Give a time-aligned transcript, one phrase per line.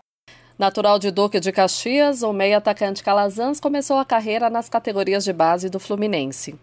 [0.57, 5.33] Natural de Duque de Caxias, o meio atacante Calazans começou a carreira nas categorias de
[5.33, 6.55] base do Fluminense.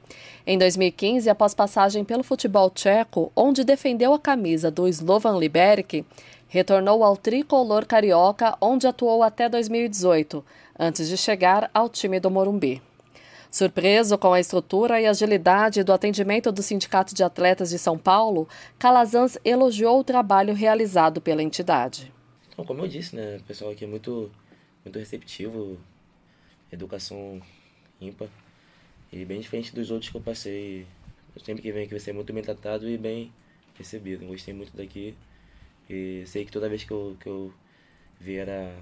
[0.46, 6.04] Em 2015, após passagem pelo futebol tcheco, onde defendeu a camisa do Slovan Liberec,
[6.48, 10.44] retornou ao tricolor carioca, onde atuou até 2018,
[10.78, 12.82] antes de chegar ao time do Morumbi.
[13.52, 18.48] Surpreso com a estrutura e agilidade do atendimento do Sindicato de Atletas de São Paulo,
[18.78, 22.10] Calazans elogiou o trabalho realizado pela entidade.
[22.48, 24.30] Então, como eu disse, né, o pessoal aqui é muito,
[24.82, 25.78] muito receptivo,
[26.72, 27.42] educação
[28.00, 28.28] ímpar
[29.12, 30.86] e bem diferente dos outros que eu passei.
[31.36, 33.30] Eu sempre que venho aqui vai ser muito bem tratado e bem
[33.76, 34.24] recebido.
[34.24, 35.14] Gostei muito daqui
[35.90, 37.52] e sei que toda vez que eu, que eu
[38.18, 38.74] vier a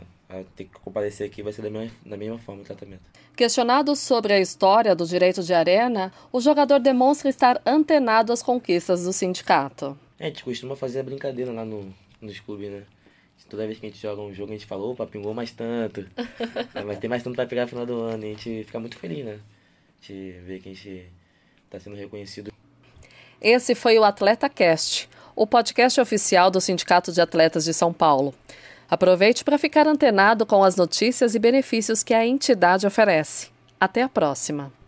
[0.57, 3.03] ter que comparecer aqui vai ser da mesma, da mesma forma o tratamento.
[3.37, 9.05] Questionado sobre a história do direito de arena, o jogador demonstra estar antenado às conquistas
[9.05, 9.99] do sindicato.
[10.19, 12.83] É, a gente costuma fazer a brincadeira lá no, nos clubes, né?
[13.49, 16.07] Toda vez que a gente joga um jogo, a gente fala, opa, pingou mais tanto.
[16.73, 18.25] é, mas tem mais tanto para pegar no final do ano.
[18.25, 19.41] E a gente fica muito feliz, né?
[20.01, 21.11] A gente vê que a gente
[21.65, 22.53] está sendo reconhecido.
[23.41, 28.33] Esse foi o Atleta Cast, o podcast oficial do Sindicato de Atletas de São Paulo.
[28.91, 33.49] Aproveite para ficar antenado com as notícias e benefícios que a entidade oferece.
[33.79, 34.80] Até a próxima!